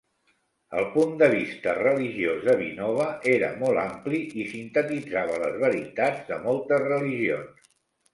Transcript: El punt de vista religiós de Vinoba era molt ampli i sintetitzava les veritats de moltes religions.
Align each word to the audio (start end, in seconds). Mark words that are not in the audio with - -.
El 0.77 0.85
punt 0.93 1.11
de 1.17 1.25
vista 1.33 1.73
religiós 1.79 2.39
de 2.47 2.55
Vinoba 2.61 3.05
era 3.33 3.49
molt 3.59 3.81
ampli 3.81 4.21
i 4.45 4.47
sintetitzava 4.55 5.37
les 5.45 5.59
veritats 5.65 6.25
de 6.31 6.41
moltes 6.47 6.83
religions. 6.87 7.71